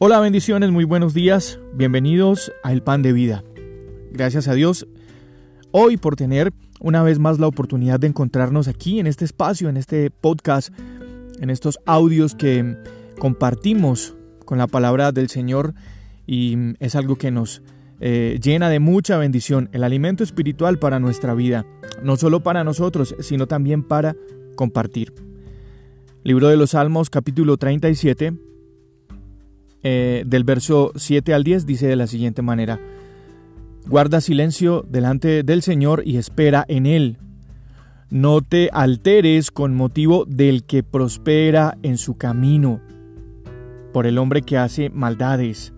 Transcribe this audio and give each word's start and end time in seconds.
Hola, 0.00 0.20
bendiciones, 0.20 0.70
muy 0.70 0.84
buenos 0.84 1.12
días. 1.12 1.58
Bienvenidos 1.74 2.52
a 2.62 2.72
El 2.72 2.84
Pan 2.84 3.02
de 3.02 3.12
Vida. 3.12 3.42
Gracias 4.12 4.46
a 4.46 4.54
Dios 4.54 4.86
hoy 5.72 5.96
por 5.96 6.14
tener 6.14 6.52
una 6.78 7.02
vez 7.02 7.18
más 7.18 7.40
la 7.40 7.48
oportunidad 7.48 7.98
de 7.98 8.06
encontrarnos 8.06 8.68
aquí 8.68 9.00
en 9.00 9.08
este 9.08 9.24
espacio, 9.24 9.68
en 9.68 9.76
este 9.76 10.12
podcast, 10.12 10.72
en 11.40 11.50
estos 11.50 11.80
audios 11.84 12.36
que 12.36 12.76
compartimos 13.18 14.14
con 14.44 14.58
la 14.58 14.68
palabra 14.68 15.10
del 15.10 15.28
Señor 15.30 15.74
y 16.28 16.56
es 16.78 16.94
algo 16.94 17.16
que 17.16 17.32
nos 17.32 17.62
eh, 17.98 18.38
llena 18.40 18.70
de 18.70 18.78
mucha 18.78 19.18
bendición, 19.18 19.68
el 19.72 19.82
alimento 19.82 20.22
espiritual 20.22 20.78
para 20.78 21.00
nuestra 21.00 21.34
vida, 21.34 21.66
no 22.04 22.16
solo 22.16 22.44
para 22.44 22.62
nosotros, 22.62 23.16
sino 23.18 23.48
también 23.48 23.82
para 23.82 24.14
compartir. 24.54 25.12
Libro 26.22 26.46
de 26.46 26.56
los 26.56 26.70
Salmos 26.70 27.10
capítulo 27.10 27.56
37 27.56 28.46
eh, 29.82 30.24
del 30.26 30.44
verso 30.44 30.92
7 30.96 31.34
al 31.34 31.44
10 31.44 31.66
dice 31.66 31.86
de 31.86 31.96
la 31.96 32.06
siguiente 32.06 32.42
manera, 32.42 32.80
Guarda 33.88 34.20
silencio 34.20 34.84
delante 34.86 35.42
del 35.42 35.62
Señor 35.62 36.02
y 36.04 36.18
espera 36.18 36.64
en 36.68 36.84
Él. 36.84 37.16
No 38.10 38.42
te 38.42 38.68
alteres 38.70 39.50
con 39.50 39.74
motivo 39.74 40.26
del 40.26 40.64
que 40.64 40.82
prospera 40.82 41.78
en 41.82 41.96
su 41.96 42.18
camino, 42.18 42.80
por 43.94 44.06
el 44.06 44.18
hombre 44.18 44.42
que 44.42 44.58
hace 44.58 44.90
maldades. 44.90 45.72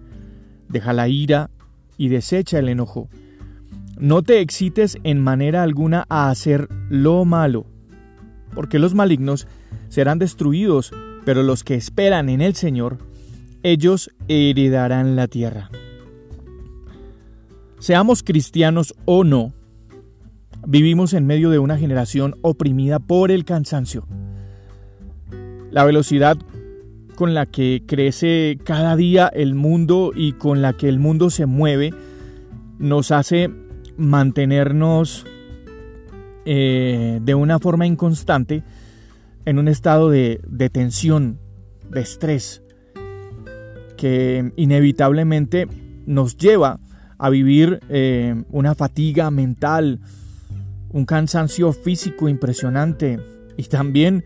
Deja 0.69 0.93
la 0.93 1.07
ira 1.07 1.51
y 1.99 2.09
desecha 2.09 2.59
el 2.59 2.69
enojo. 2.69 3.09
No 3.97 4.23
te 4.23 4.41
excites 4.41 4.99
en 5.05 5.23
manera 5.23 5.63
alguna 5.63 6.05
a 6.09 6.31
hacer 6.31 6.69
lo 6.89 7.25
malo, 7.25 7.65
porque 8.57 8.81
los 8.81 8.93
malignos 8.93 9.47
serán 9.89 10.19
destruidos, 10.19 10.93
pero 11.25 11.45
los 11.45 11.63
que 11.63 11.75
esperan 11.75 12.29
en 12.29 12.41
el 12.41 12.57
Señor 12.57 12.99
ellos 13.63 14.11
heredarán 14.29 15.17
la 15.17 15.29
tierra. 15.29 15.71
Seamos 17.79 18.23
cristianos 18.23 18.95
o 19.07 19.25
no, 19.25 19.53
vivimos 20.67 21.15
en 21.15 21.27
medio 21.27 21.51
de 21.51 21.59
una 21.59 21.79
generación 21.79 22.37
oprimida 22.43 22.99
por 22.99 23.31
el 23.31 23.45
cansancio. 23.45 24.07
La 25.71 25.85
velocidad 25.85 26.37
con 27.17 27.35
la 27.35 27.47
que 27.47 27.83
crece 27.87 28.59
cada 28.65 28.97
día 28.97 29.29
el 29.29 29.55
mundo 29.55 30.13
y 30.15 30.33
con 30.33 30.63
la 30.63 30.73
que 30.73 30.89
el 30.89 30.99
mundo 30.99 31.31
se 31.31 31.47
mueve 31.47 31.93
nos 32.79 33.11
hace 33.11 33.51
mantenernos 33.97 35.27
eh, 36.47 37.21
de 37.23 37.35
una 37.35 37.59
forma 37.59 37.87
inconstante 37.87 38.63
en 39.45 39.59
un 39.59 39.69
estado 39.69 40.09
de, 40.09 40.41
de 40.47 40.71
tensión, 40.71 41.39
de 41.91 42.01
estrés, 42.01 42.63
que 44.01 44.51
inevitablemente 44.57 45.69
nos 46.07 46.39
lleva 46.39 46.81
a 47.19 47.29
vivir 47.29 47.81
eh, 47.91 48.45
una 48.49 48.75
fatiga 48.75 49.31
mental, 49.31 50.01
un 50.89 51.05
cansancio 51.05 51.75
físico 51.75 52.27
impresionante 52.27 53.21
y 53.59 53.65
también 53.65 54.25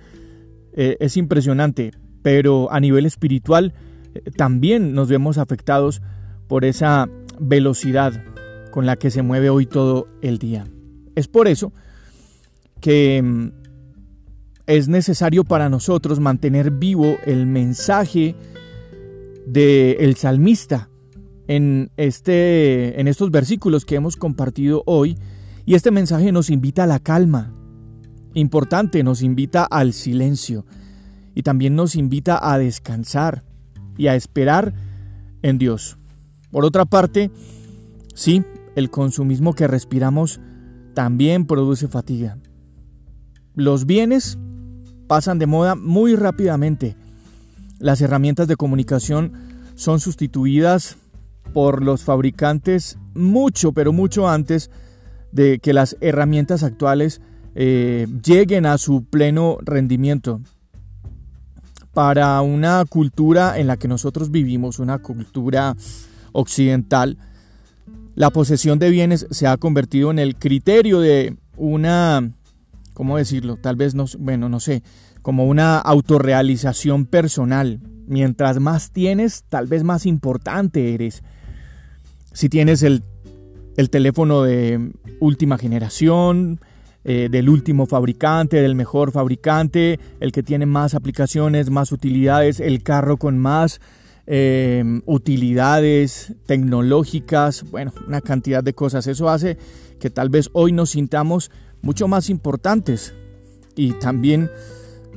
eh, 0.75 0.97
es 1.00 1.17
impresionante, 1.17 1.91
pero 2.22 2.70
a 2.70 2.78
nivel 2.78 3.05
espiritual 3.05 3.75
eh, 4.14 4.30
también 4.36 4.95
nos 4.95 5.08
vemos 5.08 5.39
afectados 5.39 6.02
por 6.47 6.64
esa 6.64 7.08
velocidad 7.41 8.22
con 8.70 8.86
la 8.86 8.95
que 8.95 9.11
se 9.11 9.22
mueve 9.22 9.50
hoy 9.50 9.67
todo 9.67 10.06
el 10.22 10.39
día. 10.39 10.69
Es 11.17 11.27
por 11.27 11.48
eso 11.48 11.72
que 12.80 13.20
mm, 13.20 13.48
es 14.69 14.86
necesario 14.86 15.42
para 15.42 15.69
nosotros 15.69 16.20
mantener 16.20 16.70
vivo 16.70 17.17
el 17.27 17.47
mensaje 17.47 18.36
del 19.47 19.97
el 19.99 20.17
salmista 20.17 20.89
en, 21.49 21.91
este, 21.97 23.01
en 23.01 23.09
estos 23.09 23.31
versículos 23.31 23.85
que 23.85 23.97
hemos 23.97 24.17
compartido 24.17 24.83
hoy. 24.87 25.19
Y 25.67 25.75
este 25.75 25.91
mensaje 25.91 26.33
nos 26.33 26.51
invita 26.51 26.85
a 26.85 26.87
la 26.87 26.99
calma. 26.99 27.55
Importante, 28.35 29.03
nos 29.03 29.23
invita 29.23 29.65
al 29.65 29.93
silencio. 29.93 30.67
Y 31.35 31.43
también 31.43 31.75
nos 31.75 31.97
invita 31.97 32.39
a 32.53 32.59
descansar 32.59 33.45
y 33.97 34.07
a 34.09 34.15
esperar 34.15 34.75
en 35.43 35.59
Dios. 35.59 35.99
Por 36.51 36.65
otra 36.65 36.85
parte, 36.85 37.31
sí, 38.15 38.45
el 38.77 38.91
consumismo 38.91 39.55
que 39.55 39.67
respiramos 39.67 40.41
también 40.95 41.47
produce 41.47 41.89
fatiga. 41.89 42.39
Los 43.55 43.87
bienes 43.87 44.39
pasan 45.07 45.39
de 45.39 45.47
moda 45.47 45.75
muy 45.75 46.17
rápidamente 46.17 46.97
las 47.84 48.00
herramientas 48.00 48.48
de 48.48 48.56
comunicación 48.56 49.33
son 49.74 50.00
sustituidas 50.00 50.96
por 51.52 51.84
los 51.84 52.02
fabricantes 52.02 52.96
mucho, 53.12 53.72
pero 53.72 53.92
mucho 53.92 54.27
antes 54.27 54.70
de 55.33 55.58
que 55.58 55.74
las 55.74 55.98
herramientas 56.00 56.62
actuales 56.62 57.20
eh, 57.55 58.06
lleguen 58.24 58.64
a 58.64 58.78
su 58.78 59.05
pleno 59.05 59.58
rendimiento. 59.61 60.40
Para 61.92 62.40
una 62.40 62.83
cultura 62.86 63.58
en 63.58 63.67
la 63.67 63.77
que 63.77 63.86
nosotros 63.86 64.30
vivimos, 64.30 64.78
una 64.78 65.01
cultura 65.01 65.77
occidental, 66.33 67.18
la 68.14 68.30
posesión 68.30 68.78
de 68.78 68.89
bienes 68.89 69.27
se 69.30 69.46
ha 69.46 69.58
convertido 69.58 70.11
en 70.11 70.20
el 70.20 70.36
criterio 70.36 71.01
de 71.01 71.36
una, 71.58 72.33
¿cómo 72.95 73.18
decirlo? 73.18 73.58
Tal 73.58 73.77
vez 73.77 73.95
no, 73.95 74.06
bueno, 74.18 74.48
no 74.48 74.58
sé, 74.58 74.83
como 75.24 75.46
una 75.46 75.79
autorrealización 75.79 77.07
personal. 77.07 77.80
Mientras 78.07 78.61
más 78.61 78.90
tienes, 78.90 79.45
tal 79.48 79.67
vez 79.67 79.83
más 79.83 80.05
importante 80.05 80.92
eres. 80.92 81.23
Si 82.35 82.51
tienes 82.51 82.83
el, 82.83 83.02
teléfono 83.89 84.42
de 84.42 84.92
última 85.20 85.57
generación, 85.57 86.61
eh, 87.05 87.29
del 87.30 87.48
último 87.48 87.86
fabricante, 87.86 88.61
del 88.61 88.74
mejor 88.74 89.13
fabricante, 89.13 89.98
el 90.20 90.30
que 90.30 90.42
tiene 90.42 90.67
más 90.67 90.95
aplicaciones, 90.95 91.70
más 91.70 91.90
utilidades, 91.90 92.61
el 92.61 92.83
carro 92.83 93.17
con 93.17 93.39
más 93.39 93.80
eh, 94.27 94.84
utilidades 95.07 96.34
tecnológicas, 96.45 97.64
bueno, 97.70 97.95
una 98.07 98.20
cantidad 98.20 98.63
de 98.63 98.74
cosas. 98.74 99.07
Eso 99.07 99.30
hace 99.30 99.57
que 99.98 100.11
tal 100.11 100.29
vez 100.29 100.51
hoy 100.52 100.73
nos 100.73 100.90
sintamos 100.90 101.51
mucho 101.80 102.08
más 102.08 102.29
importantes 102.29 103.14
y 103.74 103.92
también 103.92 104.51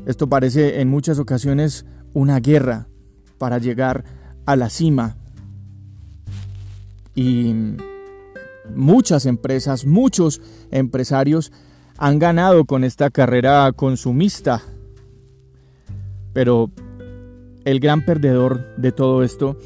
esto 0.08 0.30
parece 0.30 0.80
en 0.80 0.88
muchas 0.88 1.20
ocasiones 1.20 1.86
una 2.14 2.40
guerra 2.40 2.88
para 3.38 3.58
llegar 3.58 4.06
a 4.46 4.56
la 4.56 4.70
cima. 4.70 5.18
Y 7.14 7.54
muchas 8.74 9.26
empresas, 9.26 9.86
muchos 9.86 10.42
empresarios 10.72 11.52
han 11.98 12.20
ganado 12.20 12.64
con 12.64 12.86
esta 12.86 13.10
carrera 13.10 13.70
consumista. 13.74 14.62
Pero 16.32 16.72
el 17.66 17.82
gran 17.82 18.06
perdedor 18.06 18.78
de 18.78 18.94
todo 18.94 19.24
esto 19.24 19.58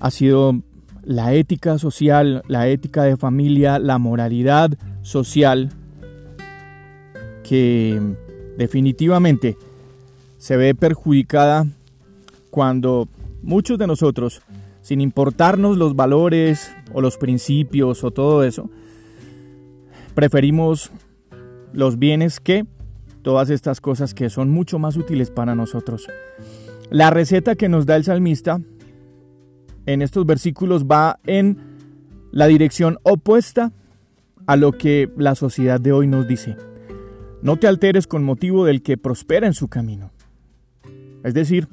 ha 0.00 0.10
sido 0.10 0.60
la 1.02 1.32
ética 1.32 1.78
social, 1.78 2.42
la 2.46 2.68
ética 2.68 3.04
de 3.04 3.16
familia, 3.16 3.78
la 3.78 3.96
moralidad 3.96 4.72
social 5.00 5.70
que 7.42 7.98
definitivamente 8.56 9.56
se 10.38 10.56
ve 10.56 10.74
perjudicada 10.74 11.66
cuando 12.50 13.08
muchos 13.42 13.78
de 13.78 13.86
nosotros, 13.86 14.42
sin 14.82 15.00
importarnos 15.00 15.76
los 15.76 15.94
valores 15.94 16.72
o 16.92 17.00
los 17.00 17.16
principios 17.16 18.04
o 18.04 18.10
todo 18.10 18.42
eso, 18.44 18.70
preferimos 20.14 20.90
los 21.72 21.98
bienes 21.98 22.40
que 22.40 22.66
todas 23.22 23.50
estas 23.50 23.80
cosas 23.80 24.14
que 24.14 24.30
son 24.30 24.50
mucho 24.50 24.78
más 24.78 24.96
útiles 24.96 25.30
para 25.30 25.54
nosotros. 25.54 26.08
La 26.90 27.10
receta 27.10 27.54
que 27.54 27.68
nos 27.68 27.86
da 27.86 27.96
el 27.96 28.04
salmista 28.04 28.60
en 29.86 30.02
estos 30.02 30.26
versículos 30.26 30.84
va 30.84 31.18
en 31.26 31.58
la 32.32 32.46
dirección 32.46 32.98
opuesta 33.02 33.72
a 34.46 34.56
lo 34.56 34.72
que 34.72 35.10
la 35.16 35.34
sociedad 35.34 35.80
de 35.80 35.92
hoy 35.92 36.06
nos 36.06 36.26
dice. 36.26 36.56
No 37.42 37.56
te 37.56 37.66
alteres 37.66 38.06
con 38.06 38.22
motivo 38.22 38.64
del 38.64 38.82
que 38.82 38.98
prospera 38.98 39.46
en 39.46 39.54
su 39.54 39.68
camino. 39.68 40.10
Es 41.24 41.34
decir, 41.34 41.68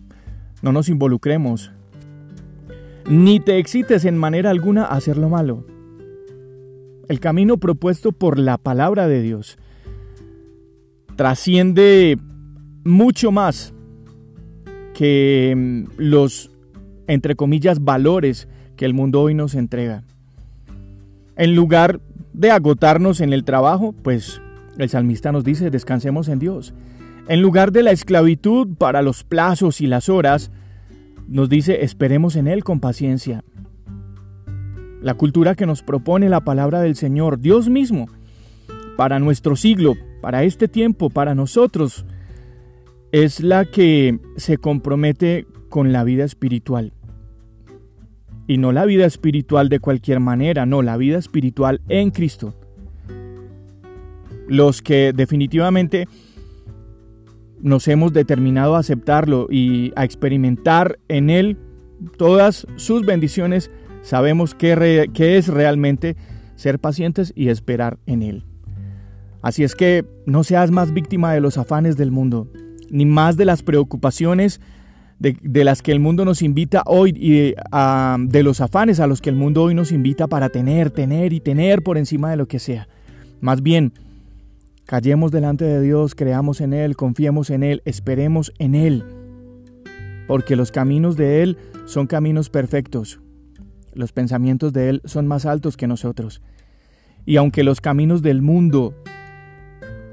no 0.61 0.71
nos 0.71 0.89
involucremos, 0.89 1.71
ni 3.09 3.39
te 3.39 3.57
excites 3.57 4.05
en 4.05 4.17
manera 4.17 4.49
alguna 4.49 4.83
a 4.83 4.95
hacer 4.95 5.17
lo 5.17 5.29
malo. 5.29 5.65
El 7.07 7.19
camino 7.19 7.57
propuesto 7.57 8.11
por 8.11 8.37
la 8.37 8.57
palabra 8.57 9.07
de 9.07 9.21
Dios 9.21 9.57
trasciende 11.15 12.17
mucho 12.83 13.31
más 13.31 13.73
que 14.93 15.53
mm, 15.55 15.83
los, 15.97 16.51
entre 17.07 17.35
comillas, 17.35 17.83
valores 17.83 18.47
que 18.75 18.85
el 18.85 18.93
mundo 18.93 19.21
hoy 19.21 19.33
nos 19.33 19.55
entrega. 19.55 20.03
En 21.35 21.55
lugar 21.55 21.99
de 22.33 22.51
agotarnos 22.51 23.21
en 23.21 23.33
el 23.33 23.43
trabajo, 23.43 23.93
pues 24.01 24.41
el 24.77 24.89
salmista 24.89 25.31
nos 25.31 25.43
dice, 25.43 25.69
descansemos 25.71 26.27
en 26.27 26.39
Dios. 26.39 26.73
En 27.27 27.41
lugar 27.41 27.71
de 27.71 27.83
la 27.83 27.91
esclavitud 27.91 28.75
para 28.77 29.01
los 29.01 29.23
plazos 29.23 29.81
y 29.81 29.87
las 29.87 30.07
horas, 30.07 30.51
nos 31.27 31.49
dice 31.49 31.83
esperemos 31.83 32.35
en 32.35 32.47
Él 32.47 32.63
con 32.63 32.79
paciencia. 32.79 33.43
La 35.01 35.13
cultura 35.13 35.55
que 35.55 35.65
nos 35.65 35.83
propone 35.83 36.29
la 36.29 36.41
palabra 36.41 36.81
del 36.81 36.95
Señor, 36.95 37.39
Dios 37.39 37.69
mismo, 37.69 38.07
para 38.95 39.19
nuestro 39.19 39.55
siglo, 39.55 39.95
para 40.21 40.43
este 40.43 40.67
tiempo, 40.67 41.09
para 41.09 41.35
nosotros, 41.35 42.05
es 43.11 43.41
la 43.41 43.65
que 43.65 44.19
se 44.37 44.57
compromete 44.57 45.45
con 45.69 45.91
la 45.91 46.03
vida 46.03 46.23
espiritual. 46.23 46.93
Y 48.47 48.57
no 48.57 48.71
la 48.71 48.85
vida 48.85 49.05
espiritual 49.05 49.69
de 49.69 49.79
cualquier 49.79 50.19
manera, 50.19 50.65
no, 50.65 50.81
la 50.81 50.97
vida 50.97 51.17
espiritual 51.17 51.81
en 51.89 52.11
Cristo. 52.11 52.55
Los 54.47 54.81
que 54.81 55.13
definitivamente 55.13 56.07
nos 57.61 57.87
hemos 57.87 58.13
determinado 58.13 58.75
a 58.75 58.79
aceptarlo 58.79 59.47
y 59.49 59.91
a 59.95 60.05
experimentar 60.05 60.99
en 61.07 61.29
Él 61.29 61.57
todas 62.17 62.67
sus 62.75 63.05
bendiciones, 63.05 63.71
sabemos 64.01 64.53
que, 64.53 65.09
es 65.15 65.47
realmente 65.47 66.15
ser 66.55 66.79
pacientes 66.79 67.33
y 67.35 67.49
esperar 67.49 67.97
en 68.05 68.21
Él. 68.21 68.43
Así 69.41 69.63
es 69.63 69.75
que 69.75 70.05
no 70.25 70.43
seas 70.43 70.71
más 70.71 70.93
víctima 70.93 71.33
de 71.33 71.41
los 71.41 71.57
afanes 71.57 71.97
del 71.97 72.11
mundo, 72.11 72.47
ni 72.89 73.05
más 73.05 73.37
de 73.37 73.45
las 73.45 73.63
preocupaciones 73.63 74.61
de, 75.19 75.63
las 75.63 75.81
que 75.81 75.91
el 75.91 75.99
mundo 75.99 76.25
nos 76.25 76.41
invita 76.41 76.83
hoy 76.85 77.13
y 77.15 77.55
de 78.29 78.43
los 78.43 78.61
afanes 78.61 78.99
a 78.99 79.07
los 79.07 79.21
que 79.21 79.29
el 79.29 79.35
mundo 79.35 79.63
hoy 79.63 79.73
nos 79.73 79.91
invita 79.91 80.27
para 80.27 80.49
tener, 80.49 80.91
tener 80.91 81.33
y 81.33 81.39
tener 81.39 81.81
por 81.81 81.97
encima 81.97 82.29
de 82.29 82.37
lo 82.37 82.47
que 82.47 82.59
sea. 82.59 82.87
Más 83.41 83.61
bien, 83.61 83.93
callemos 84.87 85.31
delante 85.31 85.65
de 85.65 85.81
Dios, 85.81 86.15
creamos 86.15 86.61
en 86.61 86.73
Él, 86.73 86.95
confiemos 86.95 87.49
en 87.49 87.61
Él, 87.61 87.81
esperemos 87.85 88.53
en 88.57 88.73
Él, 88.73 89.03
porque 90.27 90.55
los 90.55 90.71
caminos 90.71 91.17
de 91.17 91.43
Él 91.43 91.57
son 91.85 92.07
caminos 92.07 92.49
perfectos, 92.49 93.19
los 93.93 94.13
pensamientos 94.13 94.71
de 94.71 94.89
Él 94.89 95.01
son 95.03 95.27
más 95.27 95.45
altos 95.45 95.75
que 95.75 95.87
nosotros. 95.87 96.41
Y 97.25 97.35
aunque 97.35 97.63
los 97.63 97.81
caminos 97.81 98.21
del 98.21 98.41
mundo 98.41 98.95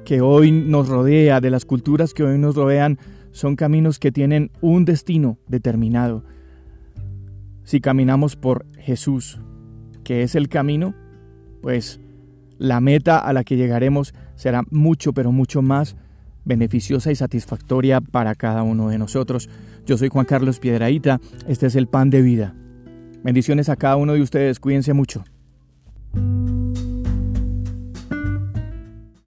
que 0.04 0.20
hoy 0.20 0.50
nos 0.50 0.88
rodea, 0.88 1.40
de 1.40 1.50
las 1.50 1.64
culturas 1.64 2.12
que 2.12 2.24
hoy 2.24 2.36
nos 2.36 2.56
rodean, 2.56 2.98
son 3.30 3.54
caminos 3.54 4.00
que 4.00 4.10
tienen 4.10 4.50
un 4.60 4.84
destino 4.84 5.38
determinado. 5.46 6.24
Si 7.62 7.80
caminamos 7.80 8.34
por 8.34 8.66
Jesús, 8.76 9.40
que 10.02 10.24
es 10.24 10.34
el 10.34 10.48
camino, 10.48 10.94
pues 11.62 12.00
la 12.58 12.80
meta 12.80 13.18
a 13.18 13.32
la 13.32 13.44
que 13.44 13.56
llegaremos 13.56 14.14
será 14.36 14.62
mucho, 14.70 15.12
pero 15.12 15.32
mucho 15.32 15.62
más 15.62 15.96
beneficiosa 16.44 17.10
y 17.10 17.16
satisfactoria 17.16 18.00
para 18.00 18.34
cada 18.34 18.62
uno 18.62 18.88
de 18.88 18.98
nosotros. 18.98 19.48
Yo 19.86 19.96
soy 19.96 20.08
Juan 20.08 20.26
Carlos 20.26 20.60
Piedraíta, 20.60 21.20
este 21.48 21.66
es 21.66 21.76
el 21.76 21.86
pan 21.86 22.10
de 22.10 22.22
vida. 22.22 22.54
Bendiciones 23.22 23.68
a 23.68 23.76
cada 23.76 23.96
uno 23.96 24.12
de 24.12 24.20
ustedes, 24.20 24.60
cuídense 24.60 24.92
mucho. 24.92 25.24